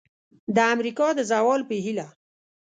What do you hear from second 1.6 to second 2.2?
په هیله!